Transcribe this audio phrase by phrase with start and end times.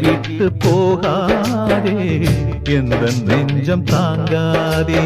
[0.00, 2.20] விட்டு போகாதே.
[2.64, 5.02] எந்த நெஞ்சம் தாங்காதே.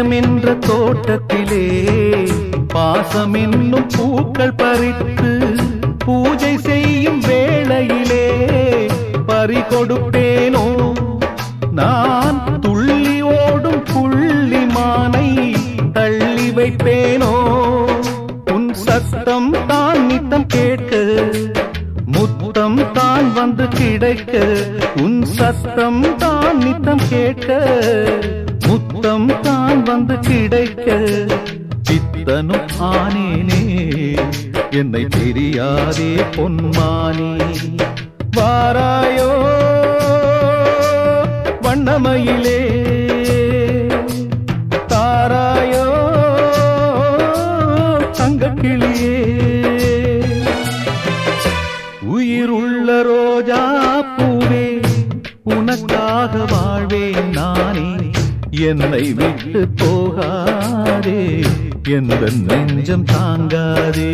[0.00, 1.62] இதயம் என்ற தோட்டத்திலே
[2.72, 5.30] பாசம் என்னும் பூக்கள் பறித்து
[6.04, 8.26] பூஜை செய்யும் வேளையிலே
[9.26, 10.62] பறி கொடுப்பேனோ
[11.72, 15.26] நான் துள்ளி ஓடும் புள்ளி மானை
[15.92, 17.32] தள்ளி வைப்பேனோ?
[18.54, 20.94] உன் சத்தம் தான் நித்தம் கேட்க
[22.08, 24.34] முத்தம் தான் வந்து கிடைக்க
[25.02, 27.50] உன் சத்தம் தான் நித்தம் கேட்க
[29.88, 30.88] வந்து கிடைக்க
[31.88, 33.62] சித்தனும் ஆனேனே
[34.70, 37.30] என்னை தெரியாதே பொன்மானி.
[38.36, 39.30] வாராயோ
[41.62, 42.58] வண்ணமயிலே
[58.68, 61.40] என்னை விட்டு போகாதே.
[61.88, 64.10] எந்த நெஞ்சம் தாங்காதே.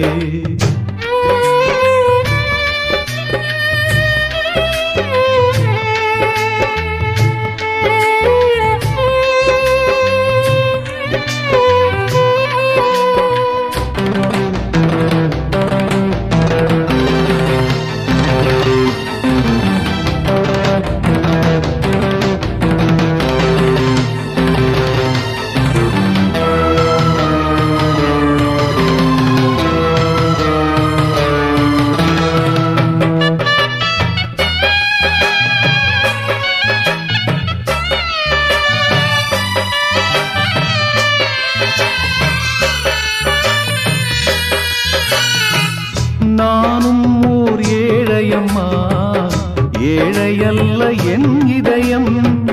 [50.58, 52.44] அல்ல என் இதயம்.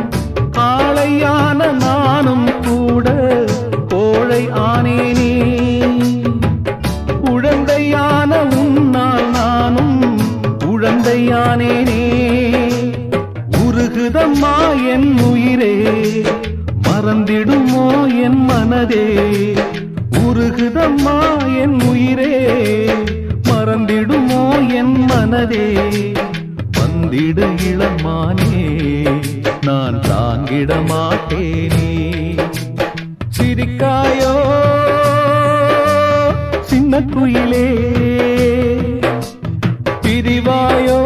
[0.51, 3.29] காளையான நானும் கூட
[3.87, 5.33] கோழை ஆனேனே.
[7.23, 10.19] உழந்தையான உன்னால் நானும்
[10.59, 12.01] உழந்தையானேனே.
[13.65, 14.55] உருகுதம்மா
[14.91, 15.75] என் உயிரே
[16.87, 19.05] மறந்திடுமோ என் மனதே.
[20.11, 21.19] உருகுதம்மா
[21.59, 22.49] என் உயிரே
[23.49, 26.10] மறந்திடுமோ என் மனதே.
[27.11, 28.65] வந்திடு இளமானே
[29.61, 31.89] நான் தாங்கிட மாட்டேனே.
[33.37, 34.33] சிரிக்காயோ
[36.61, 37.67] சின்ன குயிலே.
[40.01, 40.99] பிரிவாயோ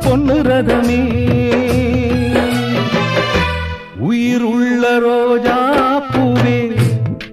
[0.00, 1.04] பொன்னு ரதமே.
[3.98, 5.58] உயிருள்ள ரோஜா
[6.12, 6.76] பூவே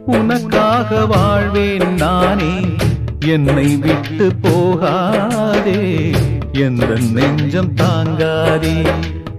[0.05, 2.53] உனக்காக வாழ்வேன் நானே.
[3.25, 6.11] என்னை விட்டு போகாதே.
[6.63, 8.87] எந்த நெஞ்சம் தாங்காதே.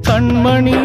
[0.08, 0.76] கண்மணி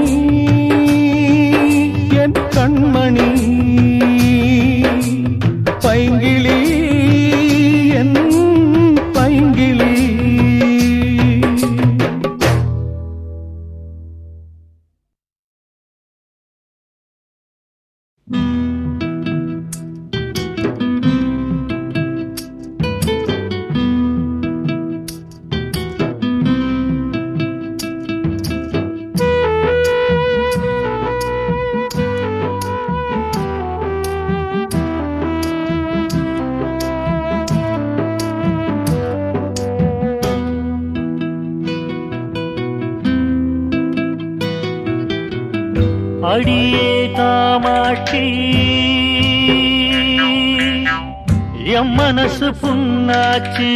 [52.61, 53.71] புண்ணாச்சு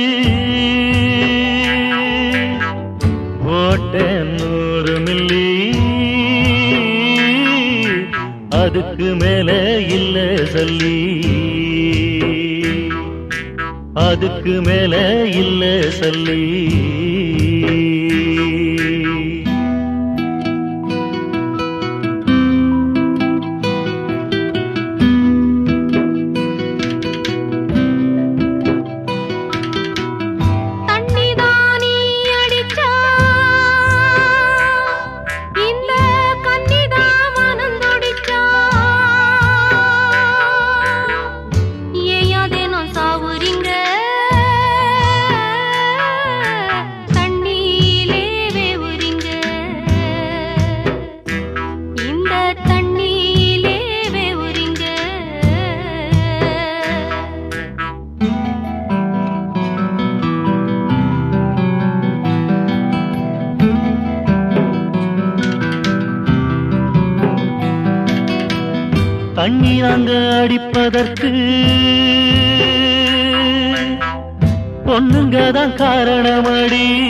[76.21, 77.02] தான்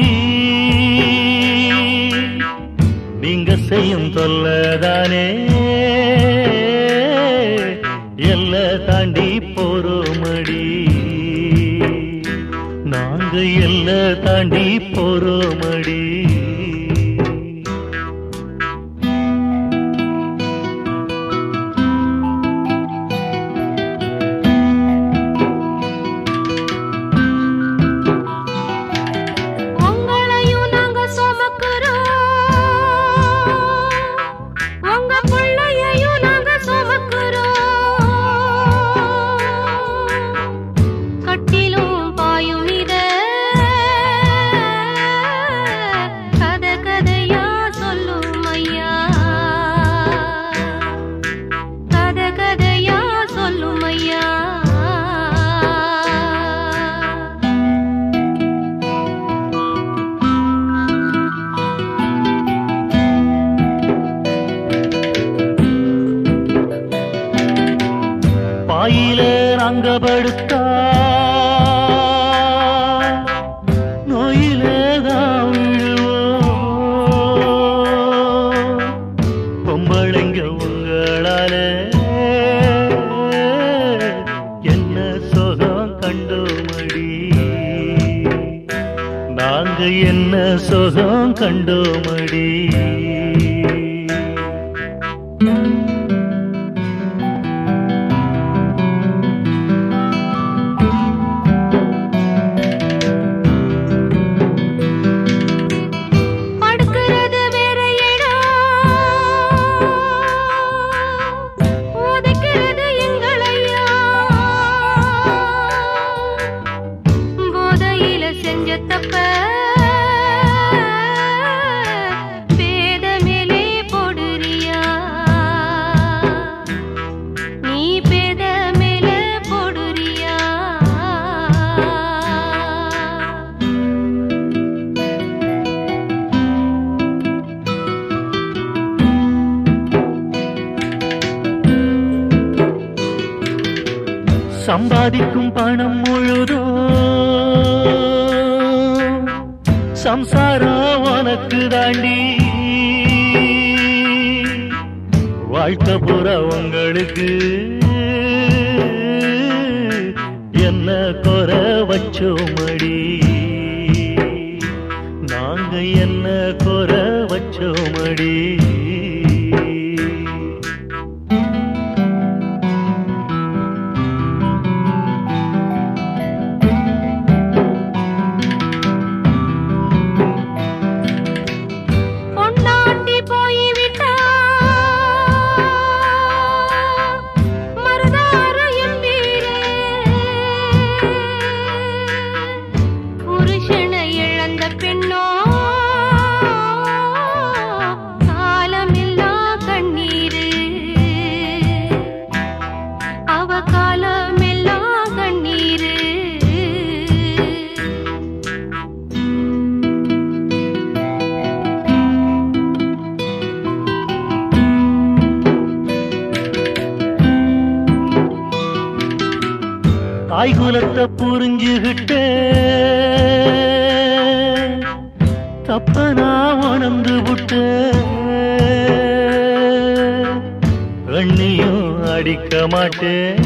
[232.94, 233.43] ಕಟ್ಟೆ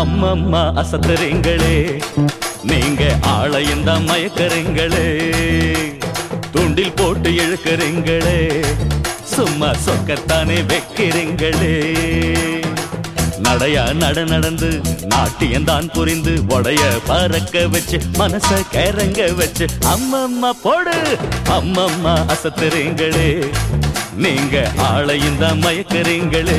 [0.00, 1.76] அம்மம்மா அசத்துறீங்களே.
[2.62, 5.06] நீங்க ஆளையும் தான் மயக்கறீங்களே.
[6.50, 8.40] தூண்டில் போட்டு இழுக்கிறீங்களே.
[9.24, 11.74] சும்மா சொக்கத்தானே வைக்கிறீங்களே.
[13.44, 20.96] நடையா நட நடந்து நாட்டியம் தான் புரிந்து உடைய பறக்க வச்சு மனச கிறங்க வச்சு அம்மம்மா போடு
[21.50, 23.28] அம்மம்மா அசத்துறீங்களே.
[24.16, 26.58] நீங்க ஆளையும் தான் மயக்கிறீங்களே.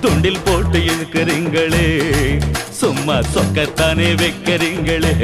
[0.00, 1.86] துண்டில் போட்டு இழுக்கிறீங்களே.
[2.70, 5.14] சும்மா சொக்கத்தானே வைக்கிறீங்களே.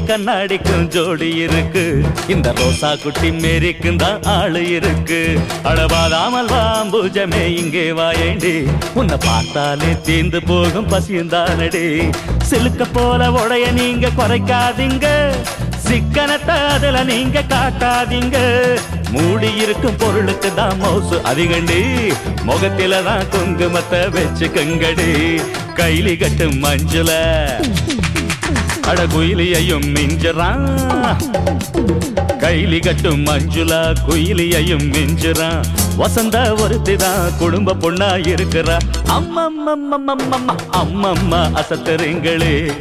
[0.00, 1.84] கண்ணாடிக்கும் ஜோடி இருக்கு.
[2.28, 5.20] இந்த ரோசா குட்டி மேரிக்கும் தான் ஆளு இருக்கு.
[5.70, 8.54] அளவாதாமல் வாம்பூஜமே இங்கே வாயேண்டி.
[8.94, 11.86] உன்னை பார்த்தாலே தீந்து போகும் பசியுந்தானடி.
[12.50, 15.08] சிலுக்க போல உடைய நீங்க குறைக்காதீங்க.
[15.86, 18.38] சிக்கனத்தை அதுல நீங்க காட்டாதீங்க.
[19.14, 21.80] மூடி இருக்கும் பொருளுக்கு தான் மவுசு அதிகண்டி.
[22.48, 25.10] முகத்தில தான் குங்குமத்தை வச்சுக்கங்கடி.
[25.80, 27.10] கைலி கட்டும் மஞ்சுல
[28.92, 30.64] அடகுயிலியையும் மிஞ்சுறான்
[32.40, 35.62] கைலி கட்டும் மஞ்சுளா குயிலியையும் மிஞ்சுறான்
[35.96, 38.76] வசந்த ஒருத்திதான் குடும்ப பொண்ணா இருக்கிறா.
[39.08, 42.72] அம்மம்மம்மம்மம்மம்மா அம்மம்மா அசத்துறீங்களே.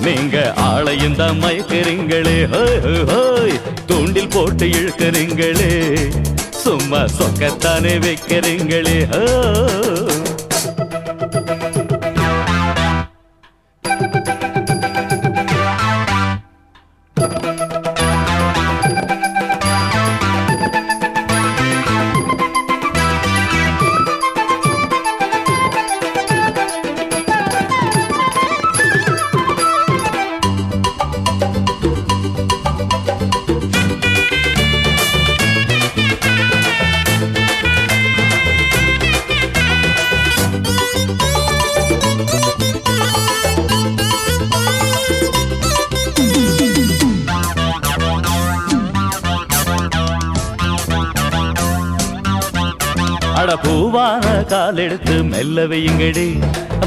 [0.00, 3.60] நீங்க ஆளையும் தான் மயக்கிறீங்களே ஹோய்.
[3.86, 5.72] தூண்டில் போட்டு இழுக்கிறீங்களே.
[6.50, 8.98] சும்மா சொக்கத்தானே வைக்கிறீங்களே.
[9.12, 9.24] ஹோ
[53.96, 56.38] அட கால் எடுத்து மெல்ல வையுங்கடி.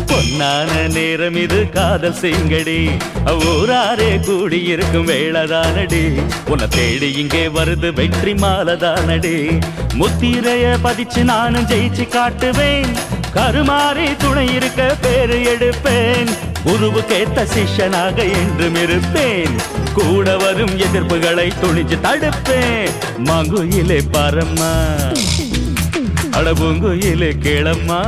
[0.06, 2.90] பொன்னான நேரம் இது காதல் செய்யுங்கடி.
[3.26, 6.22] ஊராரே கூடியிருக்கும் வேளதானடி.
[6.48, 9.60] உன்னை தேடி இங்கே வருது வெற்றி மாலதானடி.
[9.94, 12.96] முத்திரைய பதிச்சு நானும் ஜெயிச்சு காட்டுவேன்.
[13.36, 16.28] கருமாறி துணை இருக்க பேரு எடுப்பேன்.
[16.66, 19.56] குருவுக்கேத்த சிஷ்யனாக என்றும் இருப்பேன்.
[19.94, 22.90] கூட வரும் எதிர்ப்புகளை துணிஞ்சு தடுப்பேன்.
[23.26, 24.76] மகுயிலே பரம்மா.
[26.38, 28.00] அடபுங்குயிலே கேளம்மா.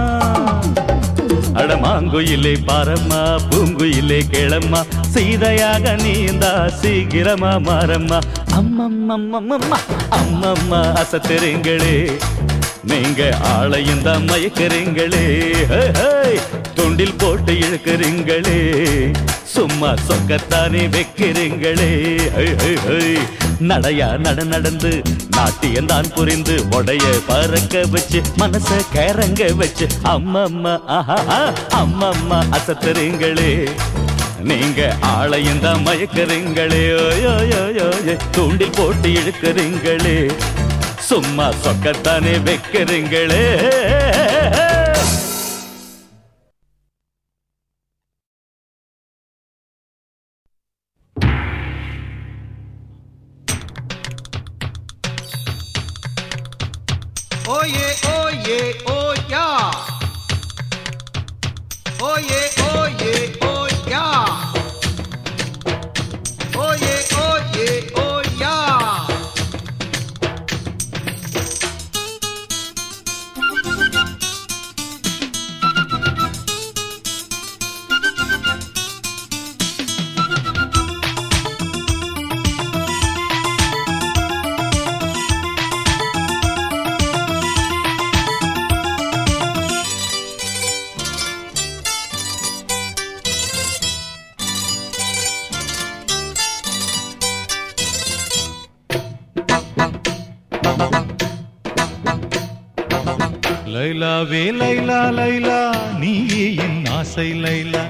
[1.54, 3.22] அடமாங்குயிலே பாரம்மா.
[3.50, 4.82] பூங்குயிலே கேளம்மா.
[5.14, 8.20] சீதையாக நீந்தா சீக்கிரமா மாறம்மா.
[8.58, 9.78] அம்மம்மம்மம்மம்மா
[10.20, 11.96] அம்மம்மா அசத்துறீங்களே
[12.84, 15.24] நீங்க ஆளையும் தான் மயக்கிறீங்களே.
[16.76, 18.60] தொண்டில் போட்டு இழுக்கிறீங்களே.
[19.44, 21.90] சும்மா சொக்கத்தானே வைக்கிறீங்களே.
[23.62, 25.04] நடையா நட நடந்து
[25.36, 31.18] நாட்டியம் தான் புரிந்து உடைய பறக்க வச்சு மனச கரங்க வச்சு அம்மம்மா ஆஹா
[31.82, 33.52] அம்மம்மா அசத்துறீங்களே.
[34.44, 36.86] நீங்க ஆளையும் தான் மயக்கிறீங்களே.
[38.32, 40.18] தூண்டில் போட்டு இழுக்கிறீங்களே.
[41.10, 43.46] சும்மா சொக்கத்தானே வைக்கிறீங்களே.
[103.80, 105.58] லைலாவே லைலா லைலா
[106.00, 107.84] நீயே என் ஆசை லைலா.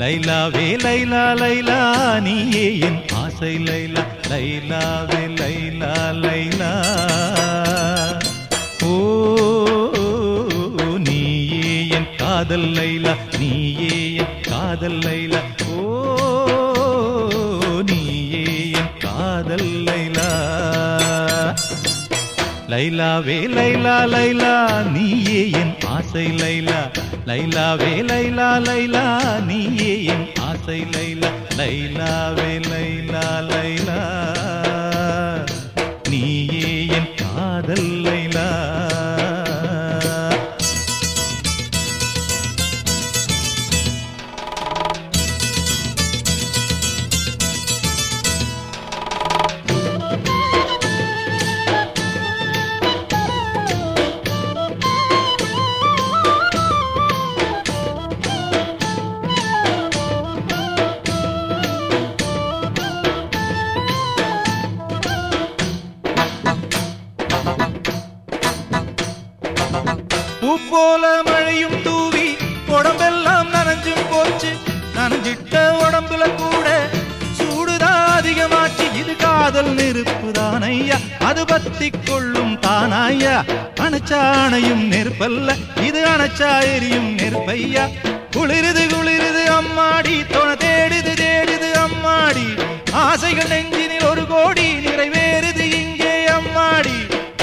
[0.00, 1.76] லைலாவே லைலா லைலா
[2.20, 4.02] நீயே என் ஆசை லைலா.
[4.30, 5.92] லைலாவே லைலா
[6.24, 6.70] லைலா.
[8.82, 8.94] ஓ
[10.98, 15.42] நீயே என் காதல் லைலா நீயே என் காதல் லைலா.
[22.76, 24.50] லைலாவே லைலா லைலா
[24.94, 26.80] நீயே என் ஆசை லைலா
[27.28, 29.04] லைலாவே லைலா லைலா
[29.46, 33.98] நீயே என் ஆசை லைலா லைலாவே லைலா லைலா
[79.86, 83.34] நெருப்பு தானையா அது பத்தி கொள்ளும் தானாயா
[83.84, 85.48] அணைச்சாணையும் நெருப்பல்ல.
[85.86, 87.84] இது அணைச்சா எரியும் நெருப்பையா?
[88.36, 90.16] குளிருது குளிருது அம்மாடி.
[90.32, 92.46] தொண தேடுது தேடுது அம்மாடி.
[92.92, 96.96] ஆசைகள் நெஞ்சினில் ஒரு கோடி நிறைவேறுது இங்கே அம்மாடி.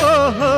[0.10, 0.51] ஓஹோ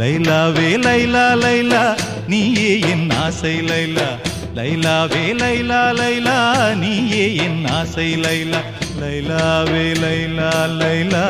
[0.00, 1.84] லைலாவே லைலா லைலா.
[2.26, 4.10] நீயே என் ஆசை லைலா.
[4.56, 6.36] லைலாவே லைலா லைலா
[6.74, 8.60] நீயே என் ஆசை லைலா
[9.00, 11.24] லைலாவே லைலா லைலா.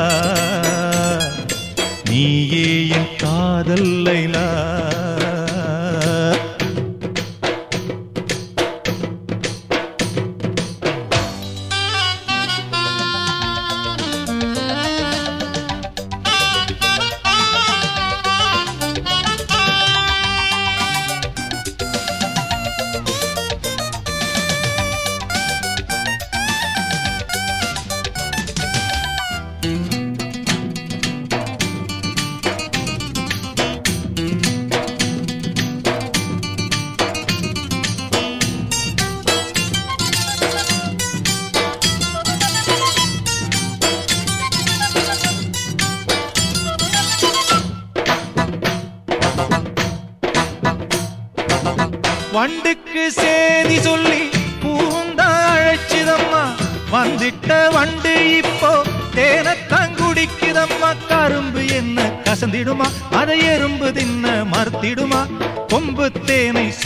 [2.10, 4.46] நீயே என் காதல் லைலா.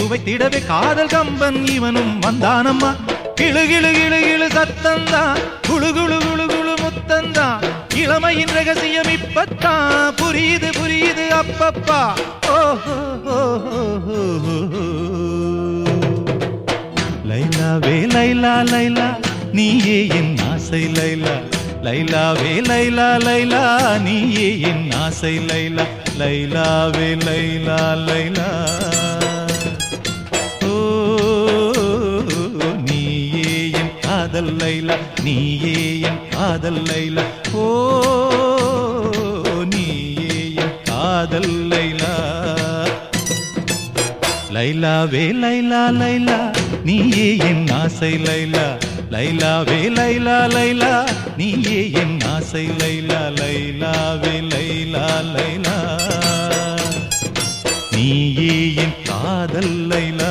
[0.06, 2.96] சுவைத்திடவே காதல் கம்பன் இவனும் வந்தானம்மா.
[3.40, 5.38] கிளு கிளு கிளு கிளு சத்தந்தான்
[5.68, 7.62] குழு குழு குழு குழு முத்த முத்தந்தான்
[7.94, 12.14] இளமையின் ரகசியம் இப்பத்தான் புரியுது புரியுது அப்பப்பா.
[12.48, 12.94] ஓஹோ.
[17.28, 19.16] லைலாவே லைலா லைலா
[19.52, 21.42] நீயே என் ஆசை லைலா.
[21.82, 23.98] லைலாவே லைலா லைலா.
[24.00, 25.84] நீயே என் ஆசை லைலா.
[26.18, 29.15] லைலாவே லைலா லைலா.
[34.36, 35.76] காதல் லைலா நீயே
[36.08, 37.22] என் காதல் லைலா.
[37.60, 37.62] ஓ
[39.70, 42.10] நீயே என் காதல் லைலா.
[44.56, 46.36] லைலாவே லைலா லைலா
[46.88, 48.66] நீயே என் ஆசை லைலா.
[49.14, 50.92] லைலாவே லைலா லைலா
[51.40, 53.22] நீயே என் ஆசை லைலா.
[53.40, 55.76] லைலாவே லைலா லைலா
[57.96, 58.52] நீயே
[58.84, 60.25] என் காதல் லைலா.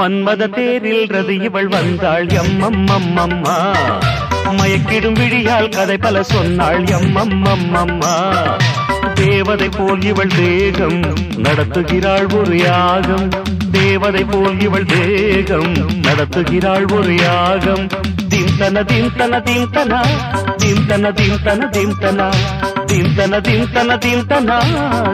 [0.00, 2.26] மன்மத தேரில் ரது இவள் வந்தாள்.
[2.26, 3.74] எம்மம்மம்மம்மா
[4.50, 6.82] மயக்கிடும் விழியால் கதை பல சொன்னாள்.
[6.82, 8.34] எம்மம்மம்மம்மா
[9.14, 11.02] தேவதை போல் இவள் தேகம்
[11.36, 13.28] நடத்துகிறாள் ஒரு யாகம்.
[13.72, 17.86] தேவதை போல் இவள் தேகம் நடத்துகிறாள் ஒரு யாகம்.
[18.28, 20.06] திந்தன திந்தன திந்தன.
[20.56, 22.32] திந்தன திந்தன திந்தன.
[23.00, 24.48] திந்தன திந்தன திந்தன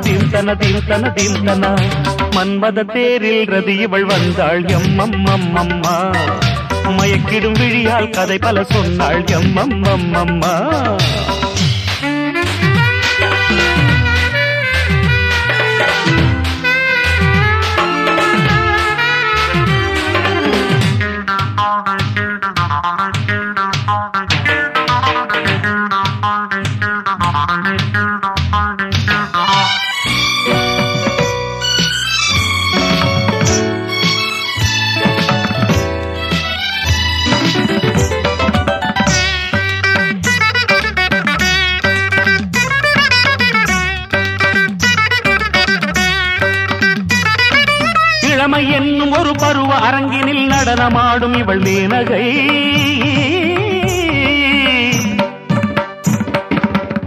[0.01, 1.65] திந்தன திந்தன திந்தன.
[2.37, 6.17] மன்மத தேரில் ரதி இவள் வந்தாள் எம்மம்மம்மம்மா.
[6.87, 10.55] மயக்கிடும் விழியால் கதை பல சொன்னாள் எம்மம்மம்மம்மா.
[50.77, 52.25] நடனமாடும் இவள் மேனகை.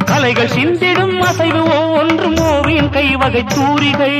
[0.05, 4.15] கலைகள் சிந்திடும் அசைவு ஒவ்வொன்றும் ஓவியின் கைவகை தூரிகை.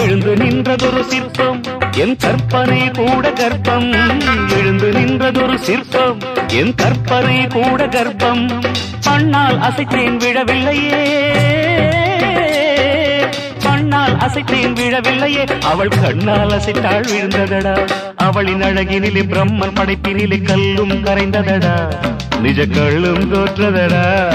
[0.00, 1.60] எழுந்து நின்றதொரு சிற்பம்
[1.96, 3.90] என் கற்பனை கூட கர்ப்பம்
[4.58, 8.60] எழுந்து நின்றதொரு சிற்பம் என் கற்பனை கூட கர்ப்பம்
[9.06, 11.04] பண்ணால் அசைத்தேன் விழவில்லையே.
[14.08, 15.60] கண்ணால் அசைத்தேன் விழவில்லையே.
[15.60, 17.88] அவள் கண்ணால் அசைத்தாள் விழுந்ததடா.
[18.16, 21.92] அவளின் அழகினிலே பிரம்மன் படைப்பினிலே கல்லும் கரைந்ததடா.
[22.40, 24.28] நிஜ கள்ளும் தோற்றதடா.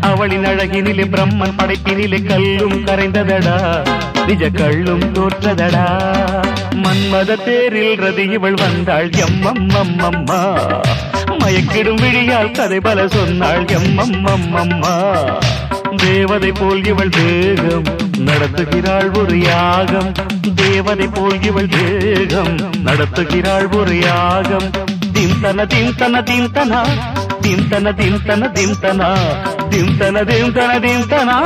[0.00, 3.86] அவளின் அழகினிலே பிரம்மன் படைப்பினிலே கல்லும் கரைந்ததடா.
[4.26, 5.86] நிஜ கள்ளும் தோற்றதடா.
[6.72, 9.10] மன்மத தேரில் ரதி இவள் வந்தாள்.
[9.10, 10.58] எம்மம்மம்மம்மா.
[11.38, 13.64] மயக்கிடும் விழியால் கதை பல சொன்னாள்.
[13.64, 15.22] எம்மம்மம்மம்மா.
[15.98, 17.82] தேவதை போல் இவள் தேகம்.
[18.16, 20.12] நடத்துகிறாள் ஒரு யாகம்.
[20.54, 22.56] தேவதை போல் இவள் தேகம்.
[22.84, 24.70] நடத்துகிறாள் ஒரு யாகம்.
[25.12, 26.86] திந்தன திந்தன திந்தனா.
[27.42, 29.16] திந்தன திந்தன திந்தனா.
[29.70, 31.42] திந்தன திந்தன திந்தனா.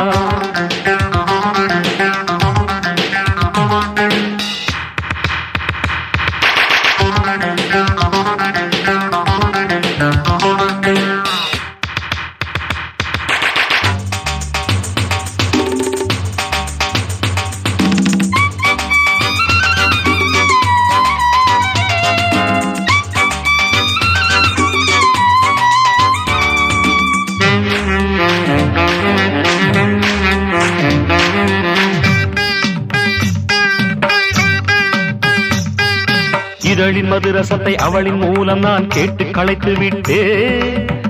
[37.91, 40.23] அவளின் மூலம் நான் கேட்டு களைத்து விட்டே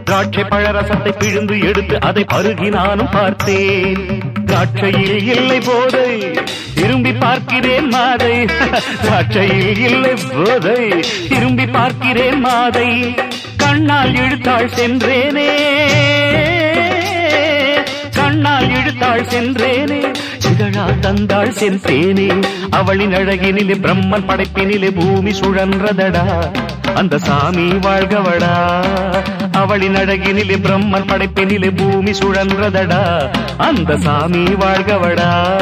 [0.05, 4.23] திராட்சை பழரசத்தை பிழிந்து எடுத்து அதை பருகி நானும் பார்த்தேன்.
[4.45, 6.31] திராட்சையில் இல்லை போதை
[6.75, 8.49] திரும்பி பார்க்கிறேன் மாதை.
[9.01, 13.17] திராட்சையில் இல்லை போதை திரும்பி பார்க்கிறேன் மாதை.
[13.57, 15.49] கண்ணால் இழுத்தாள் சென்றேனே
[18.15, 20.13] கண்ணால் இழுத்தாள் சென்றேனே.
[20.43, 22.43] திங்களா தந்தாள் சென்றேனே.
[22.69, 26.53] அவளின் அழகினிலே பிரம்மன் படைப்பினிலே பூமி சுழன்றதடா.
[27.01, 28.85] அந்த சாமி வாழ்கவடா.
[29.51, 33.29] அவளின் அழகினிலே பிரம்மன் படைப்பினிலே பூமி சுழன்றதடா.
[33.57, 35.61] அந்த சாமி வாழ்கவடா.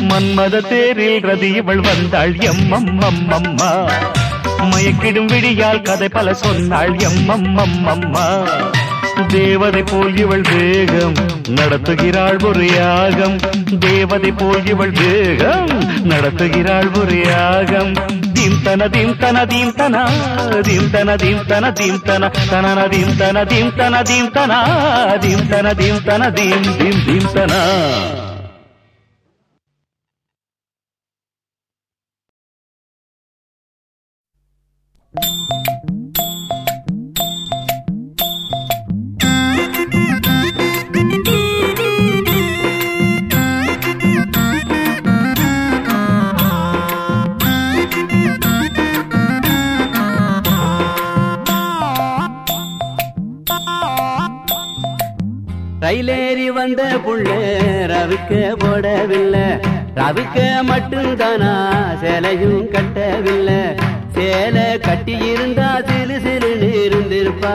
[0.00, 2.32] மன்மத தேரில் ரதி இவள் வந்தாள்.
[2.32, 3.90] எம்மம்மம்மம்மா
[4.62, 6.96] மயக்கிடும் விடியால் கதை பல சொன்னாள்.
[6.96, 8.48] எம்மம்மம்மம்மா
[9.28, 11.14] தேவதை போல் இவள் வேகம்
[11.48, 13.38] நடத்துகிறாள் ஒரு யாகம்.
[13.78, 15.68] தேவதை போல் இவள் வேகம்
[16.04, 18.20] நடத்துகிறாள் ஒரு யாகம்.
[18.32, 19.96] தீம் தன தீம் தன தீம் தன
[20.62, 22.30] தீம் தன தீம் தன தீம் தன
[26.04, 27.52] தனன தீம் தன
[59.96, 61.52] போடவில்லை ரவிக்க மட்டும்தானா?
[62.00, 63.74] சேலையும் கட்டவில்லை.
[64.14, 67.54] சேலை கட்டியிருந்தா சிறு சிலு சிலுன்னு இருந்திருப்பா.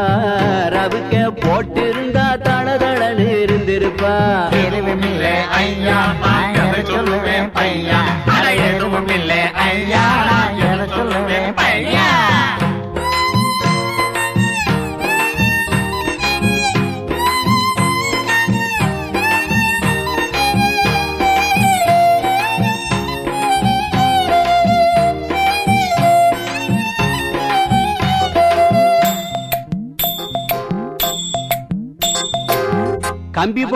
[0.70, 4.14] ரவிக்க போட்டிருந்தா தள தளன்னு இருந்திருப்பா.
[5.52, 6.16] ஐயா.
[6.88, 8.02] சொல்லுவேன் ஐயா
[8.56, 10.06] எதுவும் இல்லை ஐயா.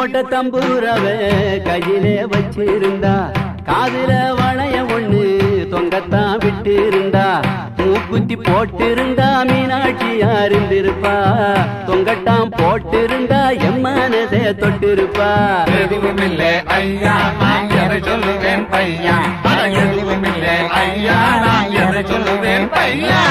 [0.01, 1.03] போட்ட தம்பூரவ
[1.65, 3.11] கையிலே வச்சிருந்தா.
[3.67, 5.19] காதுல வளைய ஒண்ணு
[5.73, 7.25] தொங்கத்தான் விட்டு இருந்தா
[7.79, 11.13] பூக்குத்தி போட்டிருந்தா மீனாட்சியா இருந்திருப்பா
[11.89, 15.29] தொங்கட்டாம் போட்டிருந்தா எம்மானதே தொட்டிருப்பா.
[15.81, 19.17] எதுவுமில்லை ஐயா நான் எதை சொல்லுவேன் பையா?
[19.51, 23.21] அட எதுவுமில்லை ஐயா நான் எதை சொல்லுவேன் பையா?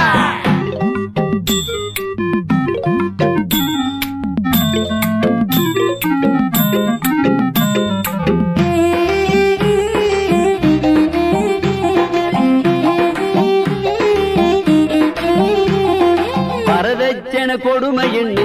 [17.61, 18.45] வரதட்சண கொடுமைன்னு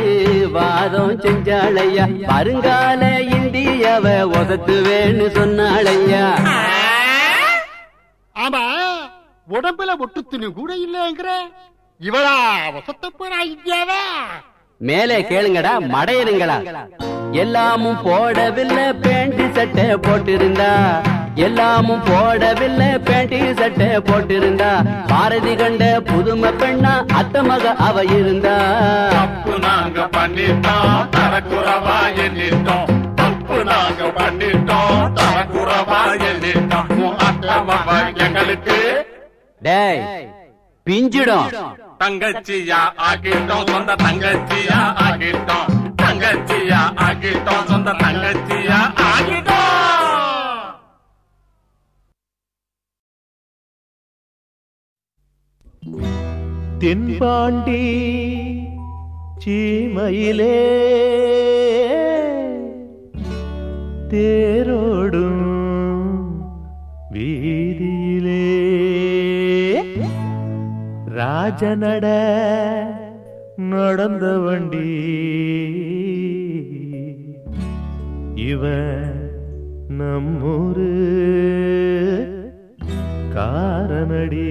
[0.55, 2.05] வாதம் செஞ்சாளையா?
[2.29, 3.01] வருங்கால
[3.37, 4.05] இந்தியாவ
[4.39, 6.25] உதத்துவேன்னு சொன்னாளையா?
[8.35, 8.63] ஆமா
[9.47, 11.29] உடம்புல ஒட்டு துணி கூட இல்லைங்கிற.
[11.99, 12.35] இவளா
[12.75, 14.01] வசத்த போறா இந்தியாவா?
[14.81, 16.57] மேலே கேளுங்கடா மடையருங்களா
[17.41, 20.71] எல்லாமும் போடவில்லை பேண்ட் சட்டை போட்டிருந்தா.
[21.35, 22.99] எல்லாமும் போடவில்லை.
[22.99, 24.69] பேண்ட் சட்டை போட்டிருந்தா.
[25.07, 28.55] பாரதி கண்ட புதுமை பெண்ணா அத்த மக அவ இருந்தா.
[29.09, 30.93] தப்பு நாங்க பண்ணிட்டோம்.
[31.15, 32.87] தரக்குறவா எண்ணிட்டோம்.
[33.15, 35.01] தப்பு நாங்க பண்ணிட்டோம்.
[35.19, 36.89] தரக்குறவா எண்ணிட்டோம்.
[37.05, 39.07] உன் அத்தமவ எங்களுக்கு
[39.61, 40.29] டேய்
[40.89, 41.49] பிஞ்சிடும்.
[41.99, 43.69] தங்கச்சியா ஆகிட்டோம்.
[43.71, 45.67] சொந்த தங்கச்சியா ஆகிட்டோம்.
[46.01, 47.63] தங்கச்சியா ஆகிட்டோம்.
[47.65, 49.64] சொந்த தங்கச்சியா ஆகிட்டோம்.
[56.79, 57.81] தென்பாண்டி
[59.45, 60.55] சீமையிலே
[64.09, 65.43] தேரோடும்
[67.13, 68.47] வீதியிலே
[71.19, 72.05] ராஜநட
[73.55, 74.91] நடந்த வண்டி.
[78.49, 78.63] இவ
[79.99, 80.91] நம்மூரு
[83.33, 84.49] காரணடி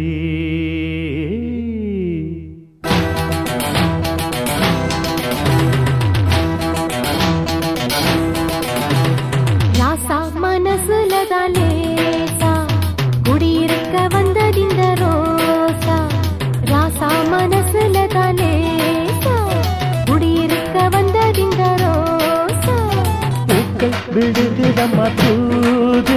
[24.84, 26.16] விடுகுதம்மா தூது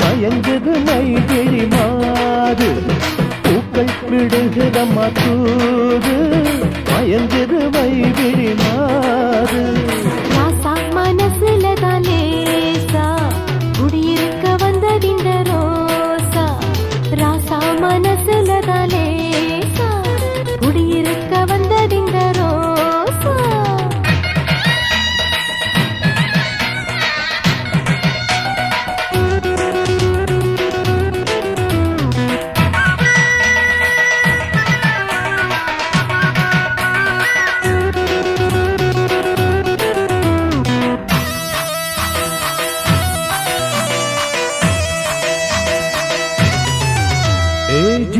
[0.00, 2.68] மயங்குது மைகிழி மாது.
[3.44, 6.14] பூக்கள் விடுகுதம்மா தூது
[6.88, 9.60] மயங்குது மைகிழி மாது.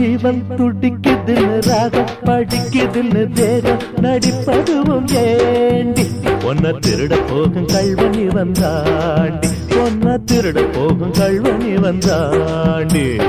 [0.03, 6.07] ஜீவன் துடிக்குதுன்னு ராகம் படிக்குதுன்னு தேகம் நடிப்பதுவும் ஏண்டி.
[6.25, 9.51] ஒன்ன திருட போகும் கல்வனி வந்தாண்டி.
[9.71, 13.23] ஒன்ன திருட போகும் கல்வனி வந்தாண்டி.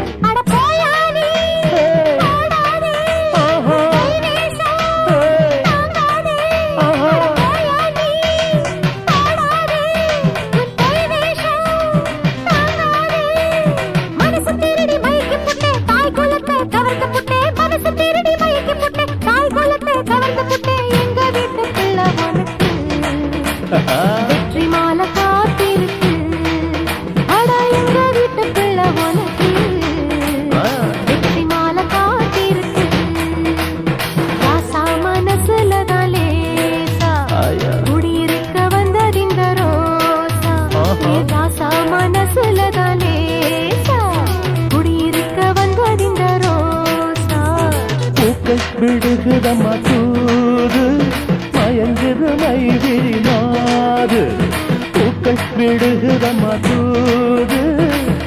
[55.85, 57.61] ஆடுகிற மதூது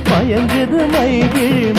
[0.09, 1.71] மயங்குது மைகிழ்